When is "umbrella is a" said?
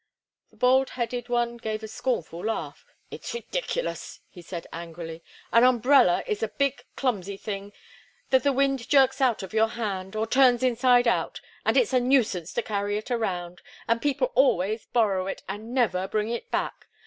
5.63-6.47